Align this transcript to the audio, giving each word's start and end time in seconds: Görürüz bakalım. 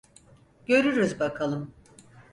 Görürüz 0.65 1.19
bakalım. 1.19 1.73